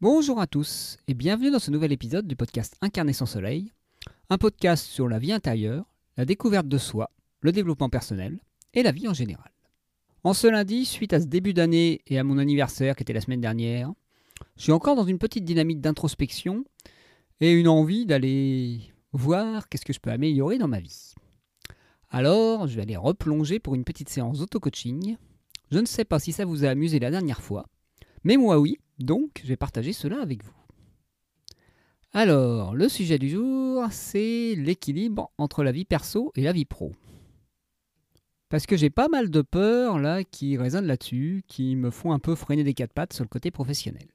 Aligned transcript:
Bonjour 0.00 0.40
à 0.40 0.46
tous 0.46 0.96
et 1.08 1.14
bienvenue 1.14 1.50
dans 1.50 1.58
ce 1.58 1.72
nouvel 1.72 1.90
épisode 1.90 2.28
du 2.28 2.36
podcast 2.36 2.76
Incarner 2.82 3.12
son 3.12 3.26
soleil, 3.26 3.72
un 4.30 4.38
podcast 4.38 4.86
sur 4.86 5.08
la 5.08 5.18
vie 5.18 5.32
intérieure, 5.32 5.92
la 6.16 6.24
découverte 6.24 6.68
de 6.68 6.78
soi, 6.78 7.10
le 7.40 7.50
développement 7.50 7.88
personnel 7.88 8.38
et 8.74 8.84
la 8.84 8.92
vie 8.92 9.08
en 9.08 9.12
général. 9.12 9.50
En 10.22 10.34
ce 10.34 10.46
lundi, 10.46 10.84
suite 10.84 11.14
à 11.14 11.20
ce 11.20 11.26
début 11.26 11.52
d'année 11.52 12.02
et 12.06 12.16
à 12.16 12.22
mon 12.22 12.38
anniversaire 12.38 12.94
qui 12.94 13.02
était 13.02 13.12
la 13.12 13.20
semaine 13.20 13.40
dernière, 13.40 13.92
je 14.56 14.62
suis 14.62 14.72
encore 14.72 14.94
dans 14.94 15.04
une 15.04 15.18
petite 15.18 15.44
dynamique 15.44 15.80
d'introspection 15.80 16.64
et 17.40 17.50
une 17.50 17.66
envie 17.66 18.06
d'aller 18.06 18.78
voir 19.12 19.68
qu'est-ce 19.68 19.84
que 19.84 19.92
je 19.92 19.98
peux 19.98 20.12
améliorer 20.12 20.58
dans 20.58 20.68
ma 20.68 20.78
vie. 20.78 21.12
Alors, 22.10 22.68
je 22.68 22.76
vais 22.76 22.82
aller 22.82 22.96
replonger 22.96 23.58
pour 23.58 23.74
une 23.74 23.84
petite 23.84 24.10
séance 24.10 24.38
d'auto-coaching. 24.38 25.16
Je 25.72 25.78
ne 25.80 25.86
sais 25.86 26.04
pas 26.04 26.20
si 26.20 26.30
ça 26.30 26.44
vous 26.44 26.64
a 26.64 26.68
amusé 26.68 27.00
la 27.00 27.10
dernière 27.10 27.42
fois, 27.42 27.66
mais 28.22 28.36
moi 28.36 28.60
oui, 28.60 28.78
donc 28.98 29.40
je 29.42 29.48
vais 29.48 29.56
partager 29.56 29.92
cela 29.92 30.20
avec 30.20 30.44
vous. 30.44 30.52
Alors, 32.12 32.74
le 32.74 32.88
sujet 32.88 33.18
du 33.18 33.28
jour, 33.28 33.84
c'est 33.90 34.54
l'équilibre 34.56 35.30
entre 35.36 35.62
la 35.62 35.72
vie 35.72 35.84
perso 35.84 36.32
et 36.36 36.42
la 36.42 36.52
vie 36.52 36.64
pro. 36.64 36.92
Parce 38.48 38.64
que 38.64 38.78
j'ai 38.78 38.88
pas 38.88 39.08
mal 39.08 39.30
de 39.30 39.42
peurs 39.42 39.98
là 39.98 40.24
qui 40.24 40.56
résonnent 40.56 40.86
là-dessus, 40.86 41.44
qui 41.46 41.76
me 41.76 41.90
font 41.90 42.12
un 42.12 42.18
peu 42.18 42.34
freiner 42.34 42.64
des 42.64 42.72
quatre 42.72 42.94
pattes 42.94 43.12
sur 43.12 43.24
le 43.24 43.28
côté 43.28 43.50
professionnel. 43.50 44.08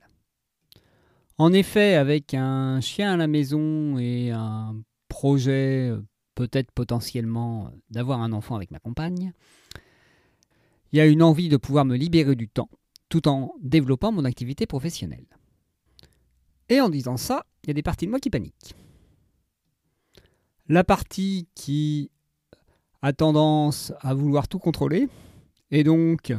En 1.38 1.54
effet, 1.54 1.94
avec 1.96 2.34
un 2.34 2.82
chien 2.82 3.14
à 3.14 3.18
la 3.18 3.28
maison 3.28 3.98
et 4.00 4.32
un 4.32 4.76
projet 5.08 5.92
peut-être 6.36 6.72
potentiellement 6.72 7.72
d'avoir 7.92 8.22
un 8.22 8.34
enfant 8.34 8.56
avec 8.56 8.72
ma 8.72 8.80
compagne, 8.80 9.34
il 10.92 10.98
y 10.98 11.00
a 11.00 11.06
une 11.06 11.22
envie 11.22 11.50
de 11.50 11.58
pouvoir 11.58 11.86
me 11.86 11.96
libérer 11.96 12.36
du 12.36 12.48
temps 12.48 12.70
tout 13.14 13.28
en 13.28 13.54
développant 13.62 14.12
mon 14.12 14.26
activité 14.26 14.66
professionnelle. 14.66 15.28
Et 16.68 16.82
en 16.82 16.90
disant 16.90 17.16
ça, 17.16 17.46
il 17.64 17.68
y 17.68 17.70
a 17.70 17.76
des 17.76 17.84
parties 17.84 18.08
de 18.08 18.10
moi 18.10 18.20
qui 18.20 18.32
paniquent. 18.32 18.74
La 20.68 20.84
partie 20.84 21.48
qui 21.54 22.10
a 23.04 23.14
tendance 23.14 23.94
à 24.00 24.16
vouloir 24.16 24.48
tout 24.48 24.58
contrôler, 24.58 25.10
et 25.70 25.84
donc 25.84 26.34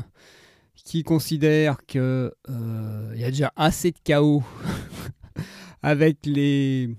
qui 0.74 1.04
considère 1.04 1.86
qu'il 1.86 2.00
euh, 2.00 2.32
y 3.14 3.22
a 3.22 3.30
déjà 3.30 3.52
assez 3.54 3.92
de 3.92 3.98
chaos 4.02 4.42
avec 5.82 6.26
les 6.26 6.90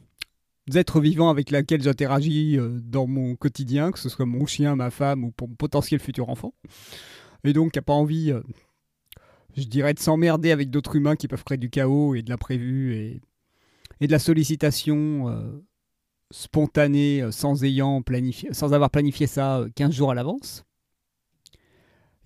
êtres 0.73 1.01
vivants 1.01 1.29
avec 1.29 1.51
lesquels 1.51 1.83
j'interagis 1.83 2.57
euh, 2.57 2.79
dans 2.81 3.07
mon 3.07 3.35
quotidien, 3.35 3.91
que 3.91 3.99
ce 3.99 4.07
soit 4.07 4.25
mon 4.25 4.45
chien, 4.45 4.77
ma 4.77 4.89
femme 4.89 5.25
ou 5.25 5.33
mon 5.41 5.47
potentiel 5.49 5.99
futur 5.99 6.29
enfant. 6.29 6.53
Et 7.43 7.51
donc, 7.51 7.73
qui 7.73 7.77
n'a 7.77 7.83
pas 7.83 7.93
envie 7.93 8.31
euh, 8.31 8.41
je 9.55 9.63
dirais, 9.63 9.93
de 9.93 9.99
s'emmerder 9.99 10.51
avec 10.51 10.69
d'autres 10.69 10.95
humains 10.95 11.15
qui 11.15 11.27
peuvent 11.27 11.43
créer 11.43 11.57
du 11.57 11.69
chaos 11.69 12.15
et 12.15 12.21
de 12.21 12.29
l'imprévu 12.29 12.93
et, 12.95 13.21
et 14.01 14.07
de 14.07 14.11
la 14.11 14.19
sollicitation 14.19 15.29
euh, 15.29 15.63
spontanée 16.31 17.21
euh, 17.21 17.31
sans, 17.31 17.63
ayant 17.63 18.01
planifié, 18.01 18.53
sans 18.53 18.73
avoir 18.73 18.89
planifié 18.89 19.27
ça 19.27 19.63
15 19.75 19.89
euh, 19.89 19.91
jours 19.91 20.11
à 20.11 20.15
l'avance. 20.15 20.63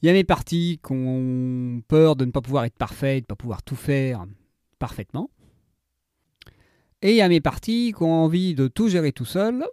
Il 0.01 0.07
y 0.07 0.09
a 0.09 0.13
mes 0.13 0.23
parties 0.23 0.79
qui 0.83 0.93
ont 0.93 1.81
peur 1.87 2.15
de 2.15 2.25
ne 2.25 2.31
pas 2.31 2.41
pouvoir 2.41 2.63
être 2.63 2.77
parfaites, 2.77 3.23
de 3.23 3.25
ne 3.25 3.27
pas 3.27 3.35
pouvoir 3.35 3.63
tout 3.63 3.75
faire 3.75 4.25
parfaitement. 4.79 5.29
Et 7.01 7.11
il 7.11 7.15
y 7.17 7.21
a 7.21 7.29
mes 7.29 7.41
parties 7.41 7.93
qui 7.95 8.03
ont 8.03 8.23
envie 8.23 8.55
de 8.55 8.67
tout 8.67 8.87
gérer 8.87 9.11
tout 9.11 9.25
seul, 9.25 9.65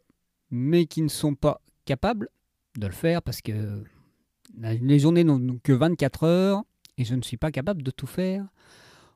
mais 0.51 0.87
qui 0.87 1.03
ne 1.03 1.09
sont 1.09 1.35
pas 1.35 1.61
capables 1.85 2.29
de 2.77 2.87
le 2.87 2.93
faire 2.93 3.23
parce 3.23 3.41
que 3.41 3.85
les 4.59 4.99
journées 4.99 5.25
n'ont 5.25 5.59
que 5.63 5.73
24 5.73 6.25
heures 6.25 6.65
et 6.99 7.05
je 7.05 7.15
ne 7.15 7.23
suis 7.23 7.37
pas 7.37 7.51
capable 7.51 7.83
de 7.83 7.91
tout 7.91 8.07
faire 8.07 8.47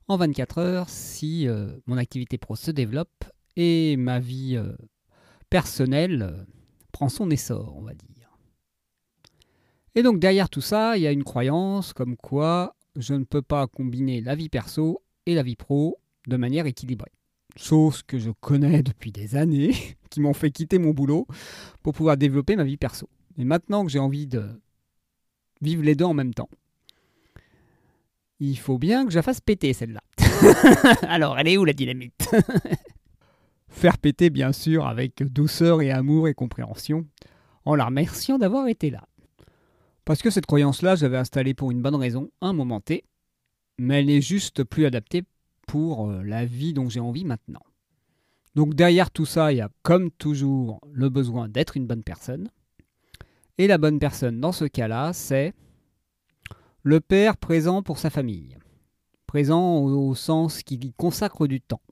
en 0.09 0.17
24 0.17 0.59
heures 0.59 0.89
si 0.89 1.47
euh, 1.47 1.71
mon 1.87 1.97
activité 1.97 2.37
pro 2.39 2.57
se 2.57 2.71
développe 2.71 3.25
et 3.57 3.97
ma 3.97 4.19
vie 4.19 4.57
euh, 4.57 4.73
personnelle 5.51 6.23
euh, 6.23 6.45
prend 6.93 7.09
son 7.09 7.31
essor, 7.31 7.77
on 7.77 7.83
va 7.83 7.95
dire. 7.95 8.37
Et 9.95 10.03
donc 10.03 10.19
derrière 10.21 10.49
tout 10.49 10.61
ça, 10.61 10.97
il 10.97 11.03
y 11.03 11.07
a 11.07 11.13
une 11.13 11.25
croyance 11.25 11.93
comme 11.93 12.17
quoi 12.17 12.77
je 12.97 13.15
ne 13.15 13.25
peux 13.25 13.43
pas 13.43 13.67
combiner 13.67 14.21
la 14.21 14.35
vie 14.35 14.49
perso 14.49 15.03
et 15.27 15.35
la 15.35 15.43
vie 15.43 15.57
pro 15.57 15.99
de 16.27 16.37
manière 16.37 16.67
équilibrée. 16.67 17.13
Chose 17.57 18.03
que 18.03 18.19
je 18.19 18.31
connais 18.31 18.83
depuis 18.83 19.13
des 19.13 19.37
années, 19.37 19.75
qui 20.11 20.21
m'ont 20.21 20.35
fait 20.35 20.51
quitter 20.51 20.79
mon 20.79 20.91
boulot 20.91 21.27
pour 21.83 21.95
pouvoir 21.95 22.17
développer 22.17 22.57
ma 22.57 22.65
vie 22.65 22.77
perso. 22.77 23.09
Et 23.39 23.45
maintenant 23.45 23.85
que 23.85 23.91
j'ai 23.91 23.99
envie 23.99 24.27
de 24.27 24.45
vivre 25.61 25.83
les 25.83 25.95
deux 25.95 26.05
en 26.05 26.15
même 26.15 26.35
temps, 26.35 26.49
il 28.41 28.59
faut 28.59 28.79
bien 28.79 29.05
que 29.05 29.13
je 29.13 29.17
la 29.17 29.23
fasse 29.23 29.41
péter 29.41 29.73
celle-là. 29.73 30.03
Alors, 31.03 31.39
elle 31.39 31.49
est 31.49 31.59
où 31.59 31.65
la 31.65 31.73
dynamite? 31.73 32.29
Faire 33.69 33.99
péter, 33.99 34.31
bien 34.31 34.53
sûr, 34.53 34.87
avec 34.87 35.23
douceur 35.23 35.83
et 35.83 35.91
amour 35.91 36.27
et 36.27 36.35
compréhension, 36.35 37.07
en 37.65 37.75
la 37.75 37.85
remerciant 37.85 38.39
d'avoir 38.39 38.67
été 38.67 38.91
là. 38.91 39.07
Parce 40.05 40.23
que 40.23 40.31
cette 40.31 40.47
croyance-là, 40.47 40.97
j'avais 40.97 41.19
installée 41.19 41.55
pour 41.55 41.71
une 41.71 41.83
bonne 41.83 41.95
raison, 41.95 42.31
un 42.41 42.53
moment 42.53 42.81
T, 42.81 43.05
mais 43.79 44.01
elle 44.01 44.07
n'est 44.07 44.23
juste 44.23 44.65
plus 44.65 44.87
adaptée 44.87 45.23
pour 45.67 46.11
euh, 46.11 46.23
la 46.25 46.45
vie 46.45 46.73
dont 46.73 46.89
j'ai 46.89 47.01
envie 47.01 47.25
maintenant. 47.25 47.63
Donc 48.57 48.75
derrière 48.75 49.11
tout 49.11 49.27
ça, 49.27 49.53
il 49.53 49.59
y 49.59 49.61
a 49.61 49.71
comme 49.83 50.11
toujours 50.11 50.81
le 50.93 51.09
besoin 51.09 51.49
d'être 51.49 51.77
une 51.77 51.87
bonne 51.87 52.03
personne. 52.03 52.51
Et 53.59 53.67
la 53.67 53.79
bonne 53.79 53.99
personne 53.99 54.41
dans 54.41 54.53
ce 54.53 54.65
cas-là, 54.65 55.13
c'est 55.13 55.55
le 56.83 57.01
père 57.01 57.37
présent 57.37 57.83
pour 57.83 57.99
sa 57.99 58.11
famille. 58.11 58.57
Présent 59.27 59.79
au, 59.79 60.15
sens 60.15 60.63
qu'il 60.63 60.93
consacre 60.95 61.47
du 61.47 61.61
temps. 61.61 61.83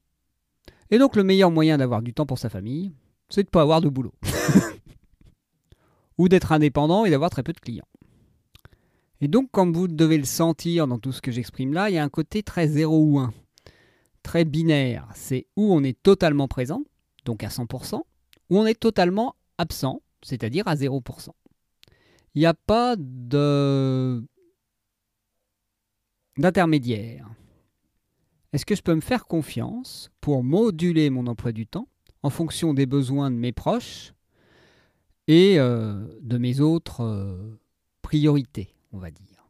Et 0.90 0.98
donc 0.98 1.16
le 1.16 1.24
meilleur 1.24 1.50
moyen 1.50 1.78
d'avoir 1.78 2.02
du 2.02 2.14
temps 2.14 2.26
pour 2.26 2.38
sa 2.38 2.48
famille, 2.48 2.92
c'est 3.28 3.42
de 3.42 3.48
ne 3.48 3.50
pas 3.50 3.62
avoir 3.62 3.80
de 3.80 3.88
boulot. 3.88 4.14
Ou 6.18 6.28
d'être 6.28 6.52
indépendant 6.52 7.04
et 7.04 7.10
d'avoir 7.10 7.30
très 7.30 7.42
peu 7.42 7.52
de 7.52 7.60
clients. 7.60 7.86
Et 9.20 9.28
donc, 9.28 9.50
comme 9.50 9.72
vous 9.72 9.88
devez 9.88 10.16
le 10.16 10.24
sentir 10.24 10.86
dans 10.86 10.98
tout 10.98 11.12
ce 11.12 11.20
que 11.20 11.32
j'exprime 11.32 11.72
là, 11.72 11.90
il 11.90 11.94
y 11.94 11.98
a 11.98 12.04
un 12.04 12.08
côté 12.08 12.42
très 12.42 12.68
0 12.68 12.96
ou 12.96 13.18
1, 13.18 13.32
très 14.22 14.44
binaire. 14.44 15.08
C'est 15.14 15.46
où 15.56 15.72
on 15.74 15.82
est 15.82 16.00
totalement 16.00 16.48
présent, 16.48 16.82
donc 17.24 17.42
à 17.42 17.48
100%, 17.48 18.00
ou 18.50 18.58
on 18.58 18.66
est 18.66 18.78
totalement 18.78 19.34
absent, 19.58 20.02
c'est-à-dire 20.22 20.66
à 20.68 20.76
0%. 20.76 21.30
Il 22.34 22.40
n'y 22.40 22.46
a 22.46 22.54
pas 22.54 22.94
de 22.96 24.24
d'intermédiaire. 26.38 27.28
Est-ce 28.52 28.64
que 28.64 28.74
je 28.74 28.82
peux 28.82 28.94
me 28.94 29.00
faire 29.00 29.26
confiance 29.26 30.10
pour 30.20 30.42
moduler 30.42 31.10
mon 31.10 31.26
emploi 31.26 31.52
du 31.52 31.66
temps 31.66 31.88
en 32.22 32.30
fonction 32.30 32.72
des 32.74 32.86
besoins 32.86 33.30
de 33.30 33.36
mes 33.36 33.52
proches 33.52 34.14
et 35.26 35.58
euh, 35.58 36.06
de 36.22 36.38
mes 36.38 36.60
autres 36.60 37.02
euh, 37.02 37.60
priorités, 38.00 38.74
on 38.92 38.98
va 38.98 39.10
dire? 39.10 39.44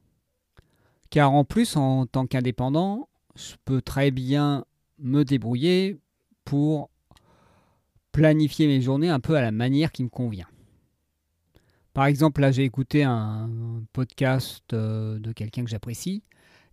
Car 1.10 1.32
en 1.32 1.44
plus, 1.44 1.76
en 1.76 2.06
tant 2.06 2.26
qu'indépendant, 2.26 3.08
je 3.36 3.54
peux 3.64 3.80
très 3.80 4.10
bien 4.10 4.64
me 4.98 5.24
débrouiller 5.24 6.00
pour 6.44 6.90
planifier 8.10 8.66
mes 8.66 8.80
journées 8.80 9.10
un 9.10 9.20
peu 9.20 9.36
à 9.36 9.42
la 9.42 9.52
manière 9.52 9.92
qui 9.92 10.02
me 10.02 10.08
convient. 10.08 10.48
Par 11.94 12.06
exemple, 12.06 12.40
là 12.40 12.50
j'ai 12.50 12.64
écouté 12.64 13.04
un 13.04 13.48
podcast 13.92 14.64
euh, 14.72 15.18
de 15.18 15.32
quelqu'un 15.32 15.64
que 15.64 15.70
j'apprécie 15.70 16.22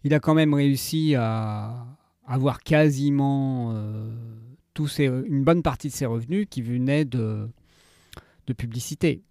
il 0.05 0.13
a 0.13 0.19
quand 0.19 0.35
même 0.35 0.53
réussi 0.53 1.15
à 1.15 1.87
avoir 2.27 2.61
quasiment 2.61 3.71
euh, 3.73 4.13
une 4.99 5.43
bonne 5.43 5.63
partie 5.63 5.87
de 5.87 5.93
ses 5.93 6.05
revenus 6.05 6.45
qui 6.47 6.61
venaient 6.61 7.05
de, 7.05 7.49
publicité. 8.55 9.23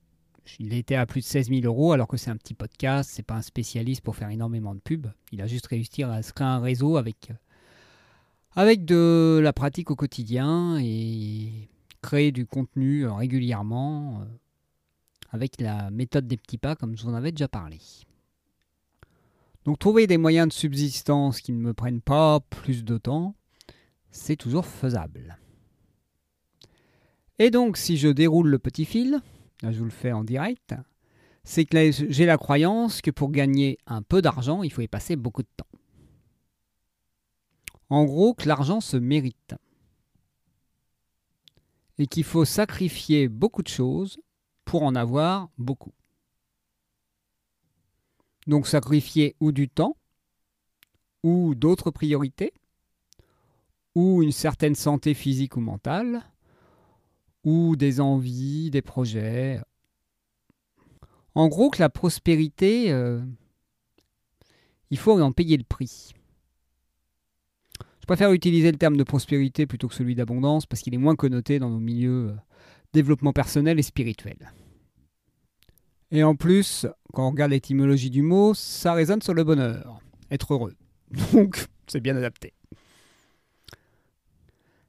Il 0.58 0.74
était 0.74 0.96
à 0.96 1.06
plus 1.06 1.20
de 1.20 1.26
16 1.26 1.48
000 1.50 1.60
euros 1.64 1.92
alors 1.92 2.08
que 2.08 2.16
c'est 2.16 2.30
un 2.30 2.36
petit 2.36 2.54
podcast, 2.54 3.08
c'est 3.12 3.22
pas 3.22 3.36
un 3.36 3.42
spécialiste 3.42 4.00
pour 4.00 4.16
faire 4.16 4.30
énormément 4.30 4.74
de 4.74 4.80
pubs. 4.80 5.06
Il 5.30 5.40
a 5.42 5.46
juste 5.46 5.68
réussi 5.68 6.02
à 6.02 6.22
se 6.24 6.32
créer 6.32 6.48
un 6.48 6.58
réseau 6.58 6.96
avec, 6.96 7.30
avec 8.56 8.84
de 8.84 9.38
la 9.40 9.52
pratique 9.52 9.92
au 9.92 9.96
quotidien 9.96 10.76
et 10.80 11.68
créer 12.02 12.32
du 12.32 12.46
contenu 12.46 13.06
régulièrement 13.06 14.22
euh, 14.22 14.24
avec 15.30 15.60
la 15.60 15.92
méthode 15.92 16.26
des 16.26 16.36
petits 16.36 16.58
pas 16.58 16.74
comme 16.74 16.96
je 16.96 17.04
vous 17.04 17.10
en 17.10 17.14
avais 17.14 17.30
déjà 17.30 17.46
parlé. 17.46 17.78
Donc 19.64 19.78
trouver 19.78 20.06
des 20.06 20.18
moyens 20.18 20.48
de 20.48 20.52
subsistance 20.52 21.40
qui 21.40 21.52
ne 21.52 21.60
me 21.60 21.72
prennent 21.72 22.02
pas 22.02 22.40
plus 22.40 22.84
de 22.84 22.98
temps, 22.98 23.34
c'est 24.10 24.36
toujours 24.36 24.66
faisable. 24.66 25.38
Et 27.38 27.50
donc 27.50 27.76
si 27.76 27.96
je 27.96 28.08
déroule 28.08 28.48
le 28.48 28.58
petit 28.58 28.84
fil, 28.84 29.20
là 29.62 29.72
je 29.72 29.78
vous 29.78 29.84
le 29.84 29.90
fais 29.90 30.12
en 30.12 30.22
direct, 30.22 30.74
c'est 31.44 31.64
que 31.64 31.90
j'ai 31.90 32.26
la 32.26 32.38
croyance 32.38 33.02
que 33.02 33.10
pour 33.10 33.30
gagner 33.30 33.78
un 33.86 34.02
peu 34.02 34.22
d'argent, 34.22 34.62
il 34.62 34.72
faut 34.72 34.82
y 34.82 34.88
passer 34.88 35.16
beaucoup 35.16 35.42
de 35.42 35.48
temps. 35.56 35.66
En 37.90 38.04
gros, 38.04 38.34
que 38.34 38.48
l'argent 38.48 38.80
se 38.80 38.96
mérite. 38.96 39.54
Et 41.98 42.06
qu'il 42.06 42.24
faut 42.24 42.44
sacrifier 42.44 43.28
beaucoup 43.28 43.62
de 43.62 43.68
choses 43.68 44.18
pour 44.64 44.82
en 44.82 44.94
avoir 44.94 45.48
beaucoup. 45.58 45.92
Donc 48.46 48.66
sacrifier 48.66 49.36
ou 49.40 49.52
du 49.52 49.68
temps, 49.68 49.96
ou 51.22 51.54
d'autres 51.54 51.90
priorités, 51.90 52.52
ou 53.94 54.22
une 54.22 54.32
certaine 54.32 54.74
santé 54.74 55.14
physique 55.14 55.56
ou 55.56 55.60
mentale, 55.60 56.22
ou 57.44 57.76
des 57.76 58.00
envies, 58.00 58.70
des 58.70 58.82
projets. 58.82 59.60
En 61.34 61.48
gros, 61.48 61.70
que 61.70 61.80
la 61.80 61.88
prospérité, 61.88 62.92
euh, 62.92 63.20
il 64.90 64.98
faut 64.98 65.20
en 65.20 65.32
payer 65.32 65.56
le 65.56 65.64
prix. 65.64 66.12
Je 68.00 68.06
préfère 68.06 68.32
utiliser 68.32 68.70
le 68.70 68.76
terme 68.76 68.98
de 68.98 69.02
prospérité 69.02 69.66
plutôt 69.66 69.88
que 69.88 69.94
celui 69.94 70.14
d'abondance 70.14 70.66
parce 70.66 70.82
qu'il 70.82 70.92
est 70.94 70.98
moins 70.98 71.16
connoté 71.16 71.58
dans 71.58 71.70
nos 71.70 71.78
milieux 71.78 72.28
euh, 72.28 72.34
développement 72.92 73.32
personnel 73.32 73.78
et 73.78 73.82
spirituel. 73.82 74.36
Et 76.10 76.22
en 76.22 76.36
plus, 76.36 76.86
quand 77.12 77.26
on 77.26 77.30
regarde 77.30 77.50
l'étymologie 77.50 78.10
du 78.10 78.22
mot, 78.22 78.54
ça 78.54 78.92
résonne 78.92 79.22
sur 79.22 79.34
le 79.34 79.44
bonheur, 79.44 80.00
être 80.30 80.54
heureux. 80.54 80.74
Donc, 81.32 81.66
c'est 81.86 82.00
bien 82.00 82.16
adapté. 82.16 82.52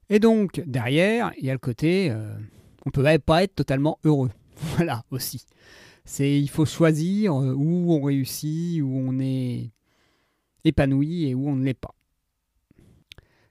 Et 0.08 0.20
donc, 0.20 0.62
derrière, 0.66 1.32
il 1.36 1.44
y 1.44 1.50
a 1.50 1.52
le 1.52 1.58
côté, 1.58 2.10
euh, 2.10 2.32
on 2.84 2.90
peut 2.90 3.04
pas 3.18 3.42
être 3.42 3.54
totalement 3.54 3.98
heureux. 4.04 4.30
Voilà, 4.76 5.04
aussi. 5.10 5.44
C'est, 6.04 6.40
il 6.40 6.48
faut 6.48 6.64
choisir 6.64 7.34
euh, 7.34 7.52
où 7.52 7.92
on 7.92 8.00
réussit, 8.00 8.80
où 8.80 8.88
on 8.88 9.18
est 9.18 9.70
épanoui 10.64 11.26
et 11.26 11.34
où 11.34 11.48
on 11.48 11.56
ne 11.56 11.64
l'est 11.64 11.74
pas. 11.74 11.94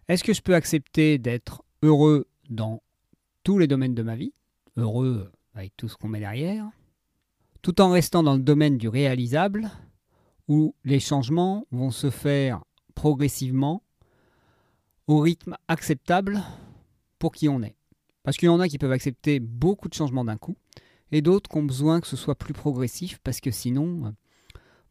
Est-ce 0.07 0.23
que 0.23 0.33
je 0.33 0.41
peux 0.41 0.55
accepter 0.55 1.17
d'être 1.17 1.63
heureux 1.83 2.27
dans 2.49 2.81
tous 3.43 3.59
les 3.59 3.67
domaines 3.67 3.93
de 3.93 4.03
ma 4.03 4.15
vie? 4.15 4.33
Heureux 4.77 5.31
avec 5.53 5.75
tout 5.77 5.89
ce 5.89 5.95
qu'on 5.95 6.07
met 6.07 6.19
derrière? 6.19 6.69
Tout 7.65 7.81
en 7.81 7.89
restant 7.89 8.21
dans 8.21 8.35
le 8.35 8.43
domaine 8.43 8.77
du 8.77 8.87
réalisable, 8.87 9.71
où 10.47 10.75
les 10.83 10.99
changements 10.99 11.65
vont 11.71 11.89
se 11.89 12.11
faire 12.11 12.63
progressivement 12.93 13.81
au 15.07 15.19
rythme 15.19 15.57
acceptable 15.67 16.43
pour 17.17 17.31
qui 17.31 17.49
on 17.49 17.63
est. 17.63 17.75
Parce 18.21 18.37
qu'il 18.37 18.45
y 18.45 18.49
en 18.49 18.59
a 18.59 18.67
qui 18.67 18.77
peuvent 18.77 18.91
accepter 18.91 19.39
beaucoup 19.39 19.89
de 19.89 19.95
changements 19.95 20.23
d'un 20.23 20.37
coup, 20.37 20.55
et 21.11 21.23
d'autres 21.23 21.49
qui 21.49 21.57
ont 21.57 21.63
besoin 21.63 22.01
que 22.01 22.07
ce 22.07 22.15
soit 22.15 22.35
plus 22.35 22.53
progressif, 22.53 23.17
parce 23.23 23.41
que 23.41 23.49
sinon, 23.49 24.13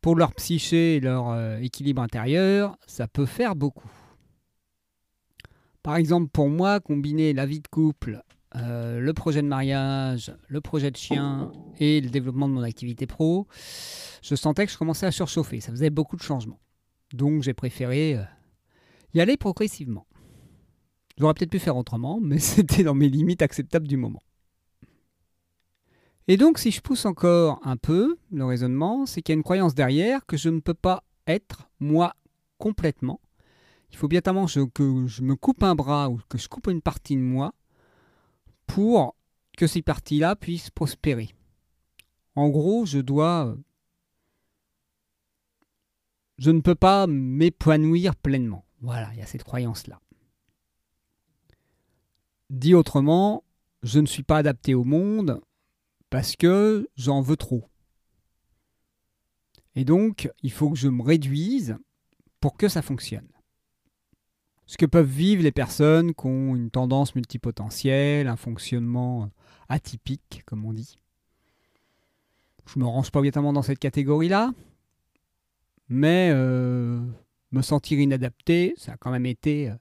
pour 0.00 0.16
leur 0.16 0.34
psyché 0.34 0.96
et 0.96 1.00
leur 1.00 1.28
euh, 1.28 1.58
équilibre 1.58 2.02
intérieur, 2.02 2.76
ça 2.88 3.06
peut 3.06 3.26
faire 3.26 3.54
beaucoup. 3.54 3.92
Par 5.84 5.94
exemple, 5.94 6.28
pour 6.28 6.48
moi, 6.48 6.80
combiner 6.80 7.34
la 7.34 7.46
vie 7.46 7.60
de 7.60 7.68
couple 7.68 8.20
euh, 8.56 9.00
le 9.00 9.12
projet 9.12 9.42
de 9.42 9.48
mariage, 9.48 10.32
le 10.48 10.60
projet 10.60 10.90
de 10.90 10.96
chien 10.96 11.50
et 11.78 12.00
le 12.00 12.08
développement 12.08 12.48
de 12.48 12.54
mon 12.54 12.62
activité 12.62 13.06
pro, 13.06 13.48
je 14.22 14.34
sentais 14.34 14.66
que 14.66 14.72
je 14.72 14.78
commençais 14.78 15.06
à 15.06 15.10
surchauffer. 15.10 15.60
Ça 15.60 15.72
faisait 15.72 15.90
beaucoup 15.90 16.16
de 16.16 16.22
changements. 16.22 16.60
Donc 17.12 17.42
j'ai 17.42 17.54
préféré 17.54 18.16
euh, 18.16 18.22
y 19.12 19.20
aller 19.20 19.36
progressivement. 19.36 20.06
J'aurais 21.18 21.34
peut-être 21.34 21.50
pu 21.50 21.58
faire 21.58 21.76
autrement, 21.76 22.20
mais 22.20 22.38
c'était 22.40 22.84
dans 22.84 22.94
mes 22.94 23.08
limites 23.08 23.42
acceptables 23.42 23.88
du 23.88 23.96
moment. 23.96 24.22
Et 26.28 26.36
donc 26.36 26.58
si 26.58 26.70
je 26.70 26.80
pousse 26.80 27.04
encore 27.06 27.60
un 27.64 27.76
peu 27.76 28.16
le 28.30 28.44
raisonnement, 28.44 29.04
c'est 29.04 29.20
qu'il 29.20 29.32
y 29.32 29.36
a 29.36 29.38
une 29.38 29.42
croyance 29.42 29.74
derrière 29.74 30.24
que 30.26 30.36
je 30.36 30.48
ne 30.48 30.60
peux 30.60 30.74
pas 30.74 31.02
être 31.26 31.68
moi 31.80 32.14
complètement. 32.58 33.20
Il 33.90 33.96
faut 33.96 34.08
bien 34.08 34.20
que 34.22 35.06
je 35.06 35.22
me 35.22 35.36
coupe 35.36 35.62
un 35.62 35.74
bras 35.74 36.08
ou 36.08 36.20
que 36.28 36.38
je 36.38 36.48
coupe 36.48 36.68
une 36.68 36.80
partie 36.80 37.16
de 37.16 37.20
moi 37.20 37.52
pour 38.66 39.16
que 39.56 39.66
ces 39.66 39.82
parties-là 39.82 40.36
puissent 40.36 40.70
prospérer. 40.70 41.34
En 42.34 42.48
gros, 42.48 42.86
je 42.86 42.98
dois... 42.98 43.56
Je 46.38 46.50
ne 46.50 46.60
peux 46.60 46.74
pas 46.74 47.06
m'épanouir 47.06 48.16
pleinement. 48.16 48.64
Voilà, 48.80 49.10
il 49.12 49.20
y 49.20 49.22
a 49.22 49.26
cette 49.26 49.44
croyance-là. 49.44 50.00
Dit 52.50 52.74
autrement, 52.74 53.44
je 53.82 54.00
ne 54.00 54.06
suis 54.06 54.24
pas 54.24 54.38
adapté 54.38 54.74
au 54.74 54.84
monde 54.84 55.40
parce 56.10 56.34
que 56.34 56.88
j'en 56.96 57.20
veux 57.20 57.36
trop. 57.36 57.70
Et 59.76 59.84
donc, 59.84 60.30
il 60.42 60.52
faut 60.52 60.70
que 60.70 60.76
je 60.78 60.88
me 60.88 61.02
réduise 61.02 61.76
pour 62.40 62.56
que 62.56 62.68
ça 62.68 62.82
fonctionne 62.82 63.28
ce 64.66 64.76
que 64.76 64.86
peuvent 64.86 65.06
vivre 65.06 65.42
les 65.42 65.52
personnes 65.52 66.14
qui 66.14 66.26
ont 66.26 66.54
une 66.54 66.70
tendance 66.70 67.14
multipotentielle, 67.14 68.28
un 68.28 68.36
fonctionnement 68.36 69.30
atypique, 69.68 70.42
comme 70.46 70.64
on 70.64 70.72
dit. 70.72 70.98
Je 72.66 72.78
me 72.78 72.86
range 72.86 73.10
pas 73.10 73.18
obligatoirement 73.18 73.52
dans 73.52 73.62
cette 73.62 73.78
catégorie-là, 73.78 74.52
mais 75.88 76.30
euh, 76.32 77.00
me 77.52 77.62
sentir 77.62 78.00
inadapté, 78.00 78.74
ça 78.76 78.92
a 78.92 78.96
quand 78.96 79.10
même 79.10 79.26
été 79.26 79.70
euh, 79.70 79.74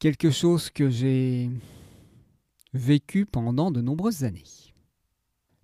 quelque 0.00 0.30
chose 0.30 0.70
que 0.70 0.90
j'ai 0.90 1.48
vécu 2.74 3.24
pendant 3.24 3.70
de 3.70 3.80
nombreuses 3.80 4.24
années. 4.24 4.42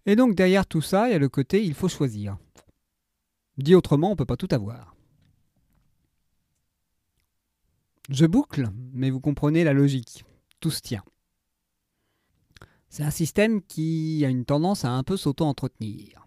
Et 0.06 0.14
donc 0.14 0.36
derrière 0.36 0.66
tout 0.66 0.80
ça, 0.80 1.08
il 1.08 1.12
y 1.12 1.14
a 1.14 1.18
le 1.18 1.28
côté 1.28 1.64
il 1.64 1.74
faut 1.74 1.88
choisir. 1.88 2.38
Dit 3.56 3.74
autrement, 3.74 4.08
on 4.08 4.12
ne 4.12 4.16
peut 4.16 4.24
pas 4.24 4.36
tout 4.36 4.48
avoir. 4.52 4.94
Je 8.08 8.24
boucle, 8.24 8.68
mais 8.92 9.10
vous 9.10 9.20
comprenez 9.20 9.64
la 9.64 9.72
logique. 9.72 10.24
Tout 10.60 10.70
se 10.70 10.80
tient. 10.80 11.04
C'est 12.88 13.02
un 13.02 13.10
système 13.10 13.62
qui 13.62 14.24
a 14.24 14.28
une 14.28 14.46
tendance 14.46 14.84
à 14.84 14.90
un 14.90 15.02
peu 15.02 15.16
s'auto-entretenir. 15.16 16.26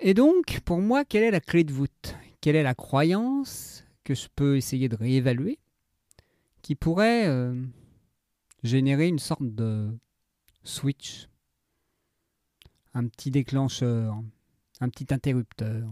Et 0.00 0.14
donc, 0.14 0.60
pour 0.60 0.80
moi, 0.80 1.04
quelle 1.04 1.24
est 1.24 1.30
la 1.30 1.40
clé 1.40 1.64
de 1.64 1.72
voûte? 1.72 2.16
Quelle 2.40 2.54
est 2.54 2.62
la 2.62 2.74
croyance 2.74 3.84
que 4.04 4.14
je 4.14 4.28
peux 4.34 4.56
essayer 4.56 4.88
de 4.88 4.96
réévaluer 4.96 5.58
qui 6.62 6.74
pourrait 6.74 7.26
euh, 7.26 7.60
générer 8.62 9.08
une 9.08 9.18
sorte 9.18 9.54
de 9.54 9.88
switch, 10.64 11.28
un 12.94 13.06
petit 13.06 13.30
déclencheur, 13.30 14.20
un 14.80 14.88
petit 14.88 15.12
interrupteur 15.12 15.88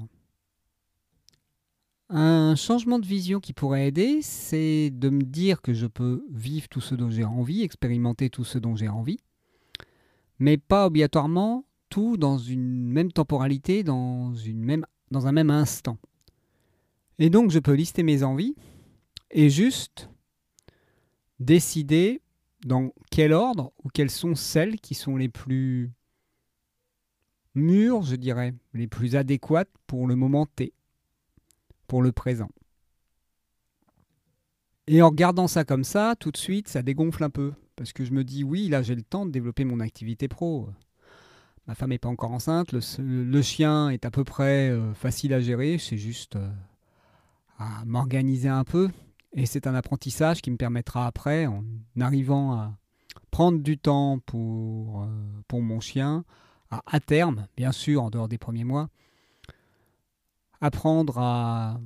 un 2.11 2.55
changement 2.55 2.99
de 2.99 3.07
vision 3.07 3.41
qui 3.41 3.53
pourrait 3.53 3.89
aider, 3.89 4.21
c'est 4.23 4.91
de 4.91 5.09
me 5.09 5.23
dire 5.23 5.63
que 5.63 5.73
je 5.73 5.87
peux 5.87 6.25
vivre 6.31 6.69
tout 6.69 6.81
ce 6.81 6.95
dont 6.95 7.11
j'ai 7.11 7.25
envie, 7.25 7.63
expérimenter 7.63 8.31
tout 8.31 8.45
ce 8.45 8.59
dont 8.59 8.77
j'ai 8.77 8.89
envie, 8.89 9.21
mais 10.39 10.59
pas 10.59 10.87
obligatoirement 10.87 11.65
tout 11.89 12.17
dans 12.17 12.39
une 12.39 12.91
même 12.91 13.13
temporalité, 13.13 13.85
dans, 13.85 14.35
un 15.13 15.33
même 15.33 15.51
instant. 15.51 15.99
Et 17.19 17.31
donc 17.31 17.51
je 17.51 17.59
peux 17.59 17.75
lister 17.75 18.03
mes 18.03 18.23
envies 18.23 18.55
et 19.31 19.49
juste 19.49 20.11
décider 21.41 22.21
dans 22.65 22.93
quel 23.11 23.33
ordre 23.33 23.73
ou 23.83 23.89
quelles 23.89 24.11
sont 24.11 24.35
celles 24.35 24.81
qui 24.81 24.95
sont 24.95 25.17
les 25.17 25.29
plus 25.29 25.93
mûres, 27.55 28.03
je 28.03 28.17
dirais, 28.17 28.55
les 28.73 28.89
plus 28.89 29.17
adéquates 29.17 29.71
pour 29.87 30.07
le 30.07 30.17
moment 30.17 30.47
T 30.47 30.73
pour 31.87 32.03
le 32.03 32.13
présent. 32.13 32.49
Et 34.87 35.01
en 35.01 35.09
regardant 35.09 35.49
ça 35.49 35.65
comme 35.65 35.85
ça, 35.85 36.15
tout 36.19 36.31
de 36.31 36.37
suite, 36.37 36.69
ça 36.69 36.83
dégonfle 36.83 37.25
un 37.25 37.31
peu. 37.31 37.53
Parce 37.77 37.93
que 37.93 38.05
je 38.05 38.13
me 38.13 38.23
dis, 38.23 38.45
oui, 38.45 38.69
là, 38.69 38.83
j'ai 38.83 38.95
le 38.95 39.03
temps 39.03 39.27
de 39.27 39.31
développer 39.31 39.65
mon 39.65 39.81
activité 39.81 40.29
pro. 40.29 40.69
Ma 41.67 41.75
femme 41.75 41.91
n'est 41.91 41.99
pas 41.99 42.11
encore 42.11 42.33
enceinte, 42.33 42.73
le, 42.73 43.43
chien 43.43 43.89
est 43.89 44.05
à 44.05 44.11
peu 44.11 44.23
près 44.23 44.69
euh, 44.69 44.93
facile 44.93 45.33
à 45.33 45.41
gérer, 45.41 45.79
c'est 45.79 45.97
juste 45.97 46.37
euh, 46.37 46.51
à 47.59 47.83
m'organiser 47.87 48.51
un 48.51 48.65
peu. 48.65 48.91
Et 49.33 49.47
c'est 49.47 49.67
un 49.67 49.75
apprentissage 49.75 50.43
qui 50.43 50.51
me 50.51 50.59
permettra 50.59 51.07
après, 51.07 51.47
en 51.47 51.65
arrivant 51.99 52.53
à 52.53 52.77
prendre 53.31 53.61
du 53.61 53.79
temps 53.79 54.19
pour, 54.27 55.05
euh, 55.05 55.61
mon 55.61 55.81
chien, 55.81 56.25
à, 56.71 56.83
à 56.87 57.01
terme, 57.01 57.47
bien 57.57 57.73
sûr, 57.73 58.03
en 58.03 58.11
dehors 58.11 58.29
des 58.29 58.39
premiers 58.39 58.65
mois, 58.65 58.91
apprendre 60.65 61.19
à 61.19 61.79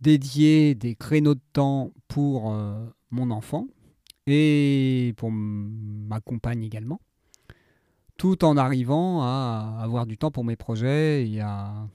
dédier 0.00 0.74
des 0.74 0.96
créneaux 0.96 1.36
de 1.36 1.40
temps 1.52 1.92
pour 2.08 2.52
euh, 2.52 2.84
mon 3.10 3.30
enfant 3.30 3.68
et 4.26 5.14
pour 5.16 5.30
ma 5.30 6.20
compagne 6.20 6.64
également, 6.64 7.00
tout 8.16 8.44
en 8.44 8.56
arrivant 8.56 9.22
à 9.22 9.78
avoir 9.80 10.06
du 10.06 10.18
temps 10.18 10.32
pour 10.32 10.44
mes 10.44 10.56
projets 10.56 11.30
et 11.30 11.40
à 11.40 11.88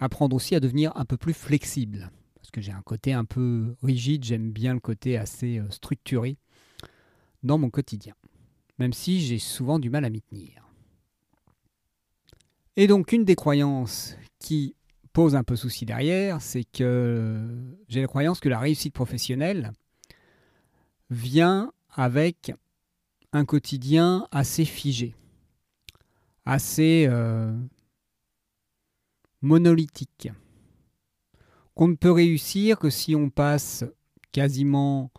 apprendre 0.00 0.34
aussi 0.34 0.56
à 0.56 0.60
devenir 0.60 0.90
un 0.96 1.04
peu 1.04 1.16
plus 1.16 1.34
flexible. 1.34 2.10
Parce 2.34 2.50
que 2.50 2.60
j'ai 2.60 2.72
un 2.72 2.82
côté 2.82 3.12
un 3.12 3.24
peu 3.24 3.76
rigide, 3.84 4.24
j'aime 4.24 4.50
bien 4.50 4.74
le 4.74 4.80
côté 4.80 5.16
assez 5.16 5.60
euh, 5.60 5.70
structuré 5.70 6.38
dans 7.44 7.56
mon 7.56 7.70
quotidien, 7.70 8.14
même 8.80 8.92
si 8.92 9.20
j'ai 9.20 9.38
souvent 9.38 9.78
du 9.78 9.90
mal 9.90 10.04
à 10.04 10.10
m'y 10.10 10.22
tenir. 10.22 10.68
Et 12.74 12.88
donc 12.88 13.12
une 13.12 13.24
des 13.24 13.36
croyances 13.36 14.16
qui 14.42 14.74
pose 15.12 15.34
un 15.34 15.44
peu 15.44 15.56
souci 15.56 15.84
derrière, 15.86 16.40
c'est 16.40 16.64
que 16.64 17.46
j'ai 17.88 18.00
la 18.00 18.06
croyance 18.06 18.40
que 18.40 18.48
la 18.48 18.58
réussite 18.58 18.94
professionnelle 18.94 19.72
vient 21.10 21.72
avec 21.90 22.52
un 23.32 23.44
quotidien 23.44 24.26
assez 24.30 24.64
figé, 24.64 25.14
assez 26.44 27.06
euh, 27.08 27.54
monolithique, 29.42 30.28
qu'on 31.74 31.88
ne 31.88 31.94
peut 31.96 32.12
réussir 32.12 32.78
que 32.78 32.90
si 32.90 33.14
on 33.14 33.30
passe 33.30 33.84
quasiment 34.32 35.10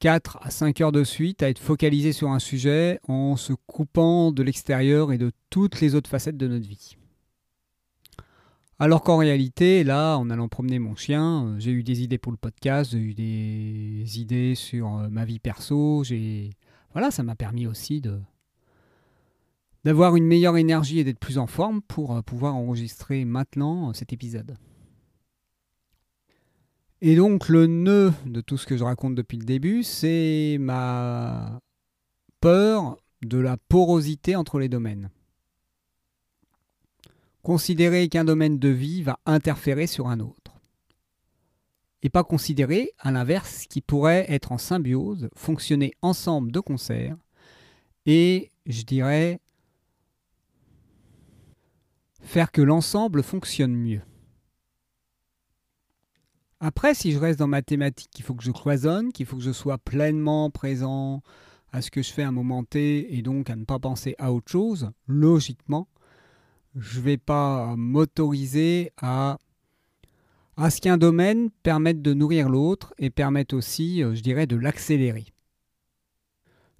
4 0.00 0.38
à 0.42 0.50
5 0.50 0.80
heures 0.80 0.92
de 0.92 1.04
suite 1.04 1.42
à 1.42 1.48
être 1.48 1.58
focalisé 1.58 2.12
sur 2.12 2.30
un 2.30 2.38
sujet 2.38 3.00
en 3.08 3.36
se 3.36 3.52
coupant 3.52 4.32
de 4.32 4.42
l'extérieur 4.42 5.12
et 5.12 5.18
de 5.18 5.32
toutes 5.50 5.80
les 5.80 5.94
autres 5.94 6.10
facettes 6.10 6.36
de 6.36 6.48
notre 6.48 6.68
vie. 6.68 6.96
Alors 8.80 9.02
qu'en 9.02 9.18
réalité, 9.18 9.84
là, 9.84 10.16
en 10.16 10.30
allant 10.30 10.48
promener 10.48 10.80
mon 10.80 10.96
chien, 10.96 11.46
euh, 11.46 11.58
j'ai 11.60 11.70
eu 11.70 11.84
des 11.84 12.02
idées 12.02 12.18
pour 12.18 12.32
le 12.32 12.38
podcast, 12.38 12.90
j'ai 12.90 12.98
eu 12.98 13.14
des 13.14 14.20
idées 14.20 14.56
sur 14.56 14.98
euh, 14.98 15.08
ma 15.08 15.24
vie 15.24 15.38
perso, 15.38 16.02
j'ai 16.02 16.50
voilà, 16.92 17.12
ça 17.12 17.22
m'a 17.22 17.36
permis 17.36 17.66
aussi 17.66 18.02
d'avoir 19.84 20.16
une 20.16 20.26
meilleure 20.26 20.56
énergie 20.56 20.98
et 20.98 21.04
d'être 21.04 21.18
plus 21.20 21.38
en 21.38 21.46
forme 21.46 21.82
pour 21.82 22.16
euh, 22.16 22.22
pouvoir 22.22 22.56
enregistrer 22.56 23.24
maintenant 23.24 23.92
cet 23.92 24.12
épisode. 24.12 24.56
Et 27.00 27.14
donc 27.14 27.48
le 27.48 27.66
nœud 27.66 28.12
de 28.26 28.40
tout 28.40 28.56
ce 28.56 28.66
que 28.66 28.76
je 28.76 28.82
raconte 28.82 29.14
depuis 29.14 29.38
le 29.38 29.44
début, 29.44 29.84
c'est 29.84 30.56
ma 30.58 31.60
peur 32.40 32.96
de 33.22 33.38
la 33.38 33.56
porosité 33.56 34.34
entre 34.34 34.58
les 34.58 34.68
domaines. 34.68 35.10
Considérer 37.44 38.08
qu'un 38.08 38.24
domaine 38.24 38.58
de 38.58 38.70
vie 38.70 39.02
va 39.02 39.20
interférer 39.26 39.86
sur 39.86 40.08
un 40.08 40.18
autre. 40.18 40.58
Et 42.02 42.08
pas 42.08 42.24
considérer, 42.24 42.92
à 42.98 43.12
l'inverse, 43.12 43.66
qui 43.68 43.82
pourrait 43.82 44.24
être 44.30 44.50
en 44.50 44.56
symbiose, 44.56 45.28
fonctionner 45.36 45.92
ensemble 46.00 46.50
de 46.50 46.60
concert, 46.60 47.18
et, 48.06 48.50
je 48.64 48.82
dirais, 48.82 49.40
faire 52.22 52.50
que 52.50 52.62
l'ensemble 52.62 53.22
fonctionne 53.22 53.76
mieux. 53.76 54.02
Après, 56.60 56.94
si 56.94 57.12
je 57.12 57.18
reste 57.18 57.38
dans 57.38 57.46
ma 57.46 57.60
thématique, 57.60 58.18
il 58.18 58.22
faut 58.22 58.34
que 58.34 58.42
je 58.42 58.52
cloisonne, 58.52 59.12
qu'il 59.12 59.26
faut 59.26 59.36
que 59.36 59.42
je 59.42 59.52
sois 59.52 59.76
pleinement 59.76 60.50
présent 60.50 61.22
à 61.72 61.82
ce 61.82 61.90
que 61.90 62.00
je 62.00 62.10
fais 62.10 62.22
à 62.22 62.28
un 62.28 62.32
moment 62.32 62.64
T 62.64 63.14
et 63.14 63.20
donc 63.20 63.50
à 63.50 63.56
ne 63.56 63.66
pas 63.66 63.78
penser 63.78 64.14
à 64.16 64.32
autre 64.32 64.50
chose, 64.50 64.92
logiquement, 65.06 65.88
je 66.74 66.98
ne 66.98 67.04
vais 67.04 67.16
pas 67.16 67.74
m'autoriser 67.76 68.92
à, 69.00 69.38
à 70.56 70.70
ce 70.70 70.80
qu'un 70.80 70.98
domaine 70.98 71.50
permette 71.62 72.02
de 72.02 72.14
nourrir 72.14 72.48
l'autre 72.48 72.94
et 72.98 73.10
permette 73.10 73.52
aussi, 73.52 74.02
euh, 74.02 74.14
je 74.14 74.22
dirais, 74.22 74.46
de 74.46 74.56
l'accélérer. 74.56 75.26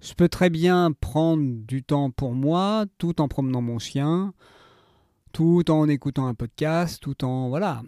Je 0.01 0.13
peux 0.13 0.29
très 0.29 0.49
bien 0.49 0.91
prendre 0.91 1.43
du 1.65 1.81
temps 1.81 2.11
pour 2.11 2.33
moi 2.33 2.85
tout 2.97 3.21
en 3.21 3.27
promenant 3.27 3.61
mon 3.61 3.79
chien, 3.79 4.33
tout 5.31 5.71
en 5.71 5.87
écoutant 5.87 6.27
un 6.27 6.33
podcast, 6.33 7.01
tout 7.01 7.23
en 7.23 7.49
voilà, 7.49 7.81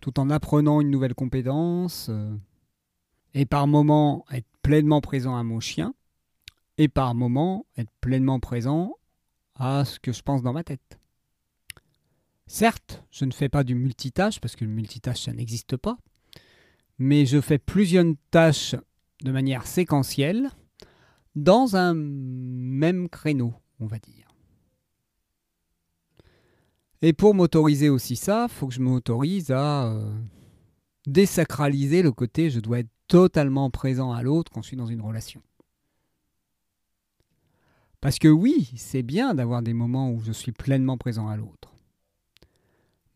tout 0.00 0.18
en 0.18 0.30
apprenant 0.30 0.80
une 0.80 0.90
nouvelle 0.90 1.14
compétence 1.14 2.08
euh, 2.10 2.36
et 3.34 3.46
par 3.46 3.66
moments 3.66 4.24
être 4.32 4.48
pleinement 4.62 5.00
présent 5.00 5.36
à 5.36 5.44
mon 5.44 5.60
chien 5.60 5.94
et 6.76 6.88
par 6.88 7.14
moments 7.14 7.66
être 7.76 7.90
pleinement 8.00 8.40
présent 8.40 8.97
à 9.58 9.84
ce 9.84 9.98
que 9.98 10.12
je 10.12 10.22
pense 10.22 10.42
dans 10.42 10.52
ma 10.52 10.64
tête. 10.64 10.98
Certes, 12.46 13.04
je 13.10 13.24
ne 13.24 13.32
fais 13.32 13.48
pas 13.48 13.64
du 13.64 13.74
multitâche 13.74 14.40
parce 14.40 14.56
que 14.56 14.64
le 14.64 14.70
multitâche, 14.70 15.24
ça 15.24 15.32
n'existe 15.32 15.76
pas, 15.76 15.98
mais 16.98 17.26
je 17.26 17.40
fais 17.40 17.58
plusieurs 17.58 18.06
tâches 18.30 18.74
de 19.22 19.32
manière 19.32 19.66
séquentielle 19.66 20.50
dans 21.34 21.76
un 21.76 21.94
même 21.94 23.08
créneau, 23.08 23.52
on 23.80 23.86
va 23.86 23.98
dire. 23.98 24.28
Et 27.02 27.12
pour 27.12 27.34
m'autoriser 27.34 27.90
aussi 27.90 28.16
ça, 28.16 28.46
il 28.48 28.52
faut 28.52 28.66
que 28.66 28.74
je 28.74 28.80
m'autorise 28.80 29.50
à 29.50 29.86
euh, 29.86 30.10
désacraliser 31.06 32.02
le 32.02 32.10
côté 32.10 32.50
je 32.50 32.60
dois 32.60 32.80
être 32.80 32.90
totalement 33.06 33.70
présent 33.70 34.12
à 34.12 34.22
l'autre 34.22 34.50
quand 34.52 34.62
je 34.62 34.68
suis 34.68 34.76
dans 34.76 34.86
une 34.86 35.00
relation. 35.00 35.42
Parce 38.00 38.18
que 38.18 38.28
oui, 38.28 38.70
c'est 38.76 39.02
bien 39.02 39.34
d'avoir 39.34 39.62
des 39.62 39.74
moments 39.74 40.10
où 40.10 40.20
je 40.20 40.32
suis 40.32 40.52
pleinement 40.52 40.96
présent 40.96 41.28
à 41.28 41.36
l'autre. 41.36 41.74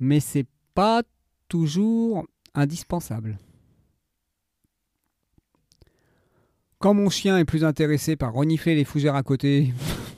Mais 0.00 0.18
c'est 0.18 0.46
pas 0.74 1.02
toujours 1.48 2.26
indispensable. 2.54 3.38
Quand 6.78 6.94
mon 6.94 7.10
chien 7.10 7.38
est 7.38 7.44
plus 7.44 7.64
intéressé 7.64 8.16
par 8.16 8.32
renifler 8.32 8.74
les 8.74 8.84
fougères 8.84 9.14
à 9.14 9.22
côté 9.22 9.72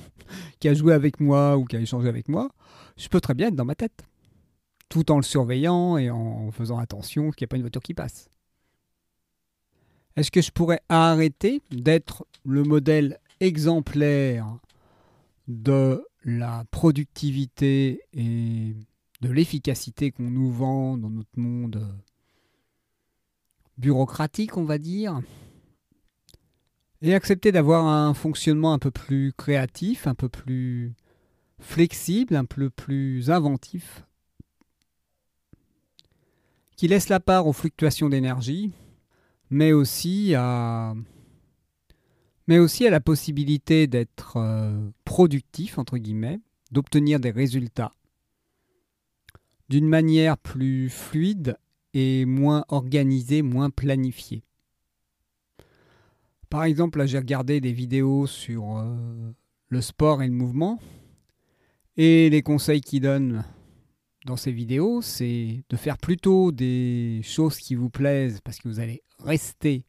qu'à 0.61 0.73
jouer 0.73 0.95
avec 0.95 1.21
moi 1.21 1.59
ou 1.59 1.65
qu'à 1.65 1.79
échanger 1.79 2.09
avec 2.09 2.29
moi, 2.29 2.49
je 2.97 3.09
peux 3.09 3.21
très 3.21 3.35
bien 3.35 3.49
être 3.49 3.57
dans 3.57 3.67
ma 3.67 3.75
tête. 3.75 4.03
Tout 4.89 5.13
en 5.13 5.17
le 5.17 5.23
surveillant 5.23 5.99
et 5.99 6.11
en 6.11 6.51
faisant 6.53 6.79
attention 6.79 7.31
qu'il 7.31 7.45
n'y 7.45 7.47
ait 7.47 7.49
pas 7.49 7.57
une 7.57 7.63
voiture 7.63 7.83
qui 7.83 7.93
passe. 7.93 8.31
Est-ce 10.17 10.31
que 10.31 10.41
je 10.41 10.53
pourrais 10.53 10.81
arrêter 10.89 11.61
d'être 11.71 12.27
le 12.45 12.63
modèle 12.63 13.19
exemplaire 13.45 14.59
de 15.49 16.05
la 16.25 16.65
productivité 16.71 18.01
et 18.15 18.75
de 19.21 19.29
l'efficacité 19.31 20.11
qu'on 20.11 20.31
nous 20.31 20.51
vend 20.51 20.97
dans 20.97 21.11
notre 21.11 21.39
monde 21.39 21.95
bureaucratique, 23.77 24.57
on 24.57 24.65
va 24.65 24.79
dire, 24.79 25.21
et 27.03 27.15
accepter 27.15 27.53
d'avoir 27.53 27.87
un 27.87 28.15
fonctionnement 28.15 28.73
un 28.73 28.79
peu 28.79 28.91
plus 28.91 29.33
créatif, 29.33 30.07
un 30.07 30.15
peu 30.15 30.29
plus 30.29 30.95
flexible, 31.59 32.37
un 32.37 32.45
peu 32.45 32.71
plus 32.71 33.31
inventif, 33.31 34.05
qui 36.77 36.89
laisse 36.89 37.09
la 37.09 37.21
part 37.21 37.47
aux 37.47 37.53
fluctuations 37.53 38.09
d'énergie, 38.09 38.73
mais 39.51 39.73
aussi 39.73 40.35
à 40.35 40.95
mais 42.47 42.59
aussi 42.59 42.87
à 42.87 42.91
la 42.91 43.01
possibilité 43.01 43.87
d'être 43.87 44.37
euh, 44.37 44.91
productif, 45.05 45.79
entre 45.79 45.99
guillemets, 45.99 46.41
d'obtenir 46.71 47.21
des 47.21 47.31
résultats 47.31 47.93
d'une 49.69 49.89
manière 49.89 50.37
plus 50.37 50.91
fluide 50.91 51.57
et 51.95 52.27
moins 52.27 52.65
organisée, 52.69 53.43
moins 53.43 53.71
planifiée. 53.71 54.45
Par 56.51 56.65
exemple, 56.65 56.99
là 56.99 57.07
j'ai 57.07 57.19
regardé 57.19 57.61
des 57.61 57.73
vidéos 57.73 58.27
sur 58.27 58.79
euh, 58.79 59.33
le 59.69 59.81
sport 59.81 60.23
et 60.23 60.29
le 60.29 60.35
mouvement, 60.35 60.79
et 61.97 62.29
les 62.31 62.43
conseils 62.43 62.81
qu'ils 62.81 63.01
donnent 63.01 63.45
dans 64.27 64.37
ces 64.37 64.53
vidéos, 64.53 65.03
c'est 65.03 65.63
de 65.69 65.77
faire 65.77 65.99
plutôt 65.99 66.51
des 66.51 67.21
choses 67.23 67.59
qui 67.59 67.75
vous 67.75 67.91
plaisent 67.91 68.41
parce 68.43 68.59
que 68.59 68.69
vous 68.69 68.81
allez 68.81 69.03
rester 69.19 69.85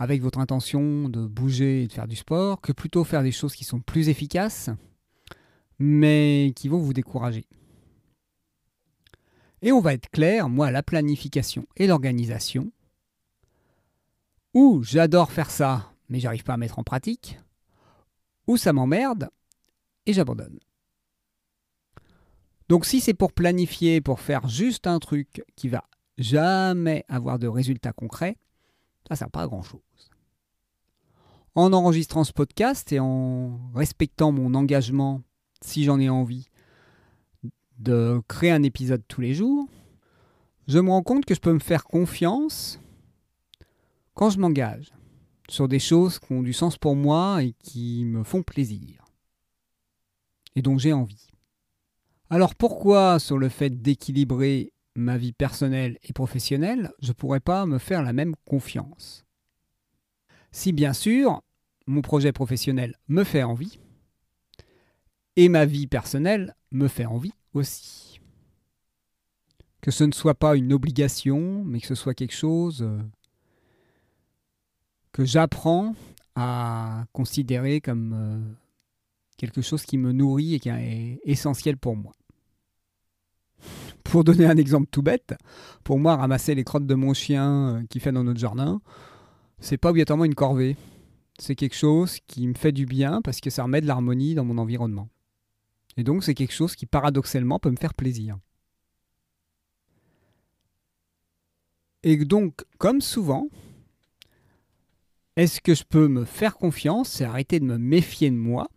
avec 0.00 0.22
votre 0.22 0.38
intention 0.38 1.10
de 1.10 1.26
bouger 1.26 1.82
et 1.82 1.86
de 1.86 1.92
faire 1.92 2.08
du 2.08 2.16
sport, 2.16 2.62
que 2.62 2.72
plutôt 2.72 3.04
faire 3.04 3.22
des 3.22 3.32
choses 3.32 3.54
qui 3.54 3.64
sont 3.64 3.80
plus 3.80 4.08
efficaces, 4.08 4.70
mais 5.78 6.54
qui 6.56 6.68
vont 6.68 6.78
vous 6.78 6.94
décourager. 6.94 7.44
Et 9.60 9.72
on 9.72 9.80
va 9.80 9.92
être 9.92 10.08
clair, 10.08 10.48
moi, 10.48 10.70
la 10.70 10.82
planification 10.82 11.66
et 11.76 11.86
l'organisation, 11.86 12.72
ou 14.54 14.82
j'adore 14.82 15.30
faire 15.30 15.50
ça, 15.50 15.92
mais 16.08 16.18
j'arrive 16.18 16.44
pas 16.44 16.54
à 16.54 16.56
mettre 16.56 16.78
en 16.78 16.82
pratique, 16.82 17.38
ou 18.46 18.56
ça 18.56 18.72
m'emmerde 18.72 19.28
et 20.06 20.14
j'abandonne. 20.14 20.60
Donc 22.70 22.86
si 22.86 23.02
c'est 23.02 23.12
pour 23.12 23.34
planifier, 23.34 24.00
pour 24.00 24.20
faire 24.20 24.48
juste 24.48 24.86
un 24.86 24.98
truc 24.98 25.44
qui 25.56 25.68
va 25.68 25.84
jamais 26.16 27.04
avoir 27.08 27.38
de 27.38 27.48
résultats 27.48 27.92
concrets, 27.92 28.38
ça 29.10 29.16
sert 29.16 29.30
pas 29.30 29.42
à 29.42 29.46
grand 29.46 29.62
chose 29.62 29.80
en 31.54 31.72
enregistrant 31.72 32.24
ce 32.24 32.32
podcast 32.32 32.92
et 32.92 33.00
en 33.00 33.58
respectant 33.74 34.32
mon 34.32 34.54
engagement, 34.54 35.22
si 35.62 35.84
j'en 35.84 35.98
ai 35.98 36.08
envie, 36.08 36.46
de 37.78 38.20
créer 38.28 38.50
un 38.50 38.62
épisode 38.62 39.02
tous 39.08 39.20
les 39.20 39.34
jours, 39.34 39.66
je 40.68 40.78
me 40.78 40.90
rends 40.90 41.02
compte 41.02 41.24
que 41.24 41.34
je 41.34 41.40
peux 41.40 41.52
me 41.52 41.58
faire 41.58 41.84
confiance 41.84 42.78
quand 44.14 44.30
je 44.30 44.38
m'engage 44.38 44.92
sur 45.48 45.66
des 45.66 45.78
choses 45.78 46.18
qui 46.18 46.32
ont 46.32 46.42
du 46.42 46.52
sens 46.52 46.76
pour 46.76 46.94
moi 46.94 47.42
et 47.42 47.54
qui 47.58 48.04
me 48.04 48.22
font 48.22 48.42
plaisir 48.42 49.04
et 50.54 50.62
dont 50.62 50.78
j'ai 50.78 50.92
envie. 50.92 51.28
Alors 52.28 52.54
pourquoi 52.54 53.18
sur 53.18 53.38
le 53.38 53.48
fait 53.48 53.82
d'équilibrer 53.82 54.72
ma 54.94 55.16
vie 55.16 55.32
personnelle 55.32 55.98
et 56.02 56.12
professionnelle, 56.12 56.90
je 57.00 57.08
ne 57.08 57.12
pourrais 57.12 57.40
pas 57.40 57.66
me 57.66 57.78
faire 57.78 58.02
la 58.02 58.12
même 58.12 58.34
confiance 58.44 59.24
si 60.52 60.72
bien 60.72 60.92
sûr 60.92 61.42
mon 61.86 62.02
projet 62.02 62.32
professionnel 62.32 62.96
me 63.08 63.24
fait 63.24 63.42
envie 63.42 63.78
et 65.36 65.48
ma 65.48 65.64
vie 65.64 65.86
personnelle 65.86 66.54
me 66.70 66.88
fait 66.88 67.06
envie 67.06 67.32
aussi. 67.54 68.20
Que 69.80 69.90
ce 69.90 70.04
ne 70.04 70.12
soit 70.12 70.34
pas 70.34 70.56
une 70.56 70.72
obligation, 70.72 71.64
mais 71.64 71.80
que 71.80 71.86
ce 71.86 71.94
soit 71.94 72.14
quelque 72.14 72.34
chose 72.34 72.82
euh, 72.82 73.00
que 75.12 75.24
j'apprends 75.24 75.94
à 76.34 77.06
considérer 77.12 77.80
comme 77.80 78.12
euh, 78.12 78.54
quelque 79.38 79.62
chose 79.62 79.84
qui 79.84 79.96
me 79.96 80.12
nourrit 80.12 80.54
et 80.54 80.60
qui 80.60 80.68
est 80.68 81.20
essentiel 81.24 81.78
pour 81.78 81.96
moi. 81.96 82.12
Pour 84.10 84.24
donner 84.24 84.46
un 84.46 84.56
exemple 84.56 84.88
tout 84.90 85.02
bête, 85.02 85.34
pour 85.84 86.00
moi, 86.00 86.16
ramasser 86.16 86.56
les 86.56 86.64
crottes 86.64 86.84
de 86.84 86.96
mon 86.96 87.14
chien 87.14 87.76
euh, 87.76 87.82
qui 87.88 88.00
fait 88.00 88.10
dans 88.10 88.24
notre 88.24 88.40
jardin, 88.40 88.80
c'est 89.60 89.76
pas 89.76 89.90
obligatoirement 89.90 90.24
une 90.24 90.34
corvée. 90.34 90.76
C'est 91.38 91.54
quelque 91.54 91.76
chose 91.76 92.18
qui 92.26 92.48
me 92.48 92.54
fait 92.54 92.72
du 92.72 92.86
bien 92.86 93.22
parce 93.22 93.40
que 93.40 93.50
ça 93.50 93.62
remet 93.62 93.80
de 93.80 93.86
l'harmonie 93.86 94.34
dans 94.34 94.44
mon 94.44 94.58
environnement. 94.58 95.08
Et 95.96 96.02
donc, 96.02 96.24
c'est 96.24 96.34
quelque 96.34 96.52
chose 96.52 96.74
qui 96.74 96.86
paradoxalement 96.86 97.60
peut 97.60 97.70
me 97.70 97.76
faire 97.76 97.94
plaisir. 97.94 98.36
Et 102.02 102.16
donc, 102.16 102.64
comme 102.78 103.00
souvent, 103.00 103.46
est-ce 105.36 105.60
que 105.60 105.76
je 105.76 105.84
peux 105.84 106.08
me 106.08 106.24
faire 106.24 106.56
confiance 106.56 107.20
et 107.20 107.24
arrêter 107.24 107.60
de 107.60 107.64
me 107.64 107.78
méfier 107.78 108.30
de 108.30 108.36
moi 108.36 108.68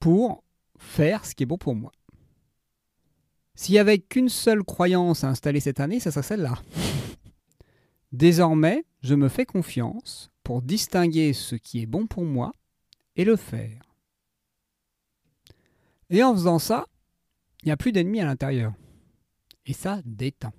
pour 0.00 0.44
faire 0.76 1.24
ce 1.24 1.34
qui 1.34 1.44
est 1.44 1.46
bon 1.46 1.56
pour 1.56 1.74
moi? 1.74 1.92
S'il 3.58 3.72
n'y 3.72 3.80
avait 3.80 3.98
qu'une 3.98 4.28
seule 4.28 4.62
croyance 4.62 5.24
à 5.24 5.30
installer 5.30 5.58
cette 5.58 5.80
année, 5.80 5.98
ça 5.98 6.12
serait 6.12 6.22
celle-là. 6.22 6.62
Désormais, 8.12 8.84
je 9.02 9.16
me 9.16 9.28
fais 9.28 9.46
confiance 9.46 10.30
pour 10.44 10.62
distinguer 10.62 11.32
ce 11.32 11.56
qui 11.56 11.82
est 11.82 11.86
bon 11.86 12.06
pour 12.06 12.24
moi 12.24 12.52
et 13.16 13.24
le 13.24 13.34
faire. 13.34 13.82
Et 16.08 16.22
en 16.22 16.34
faisant 16.34 16.60
ça, 16.60 16.86
il 17.64 17.66
n'y 17.66 17.72
a 17.72 17.76
plus 17.76 17.90
d'ennemis 17.90 18.20
à 18.20 18.26
l'intérieur. 18.26 18.74
Et 19.66 19.72
ça 19.72 20.02
détend. 20.04 20.52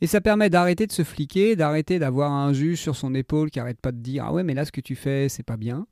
Et 0.00 0.08
ça 0.08 0.20
permet 0.20 0.50
d'arrêter 0.50 0.88
de 0.88 0.92
se 0.92 1.04
fliquer, 1.04 1.54
d'arrêter 1.54 2.00
d'avoir 2.00 2.32
un 2.32 2.52
juge 2.52 2.80
sur 2.80 2.96
son 2.96 3.14
épaule 3.14 3.52
qui 3.52 3.60
arrête 3.60 3.80
pas 3.80 3.92
de 3.92 4.00
dire 4.00 4.24
Ah 4.24 4.32
ouais, 4.32 4.42
mais 4.42 4.54
là, 4.54 4.64
ce 4.64 4.72
que 4.72 4.80
tu 4.80 4.96
fais, 4.96 5.28
c'est 5.28 5.44
pas 5.44 5.56
bien. 5.56 5.86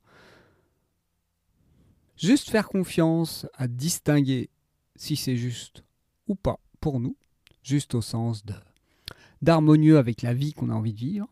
Juste 2.17 2.49
faire 2.49 2.67
confiance 2.67 3.47
à 3.53 3.69
distinguer 3.69 4.49
si 4.95 5.15
c'est 5.15 5.37
juste 5.37 5.83
ou 6.27 6.35
pas 6.35 6.59
pour 6.79 6.99
nous, 6.99 7.15
juste 7.63 7.95
au 7.95 8.01
sens 8.01 8.45
de 8.45 8.53
d'harmonieux 9.41 9.97
avec 9.97 10.21
la 10.21 10.33
vie 10.33 10.53
qu'on 10.53 10.69
a 10.69 10.73
envie 10.73 10.93
de 10.93 10.99
vivre, 10.99 11.27